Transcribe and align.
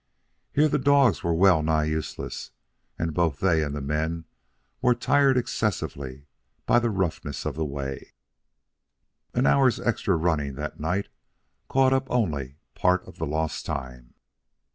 Here 0.51 0.67
the 0.67 0.79
dogs 0.79 1.21
were 1.23 1.35
well 1.35 1.61
nigh 1.61 1.83
useless, 1.83 2.49
and 2.97 3.13
both 3.13 3.39
they 3.39 3.61
and 3.63 3.75
the 3.75 3.81
men 3.83 4.25
were 4.81 4.95
tried 4.95 5.37
excessively 5.37 6.25
by 6.65 6.79
the 6.79 6.89
roughness 6.89 7.45
of 7.45 7.53
the 7.53 7.63
way. 7.65 8.13
An 9.35 9.45
hour's 9.45 9.79
extra 9.79 10.15
running 10.15 10.55
that 10.55 10.79
night 10.79 11.09
caught 11.69 11.93
up 11.93 12.07
only 12.09 12.57
part 12.73 13.07
of 13.07 13.19
the 13.19 13.27
lost 13.27 13.63
time. 13.67 14.15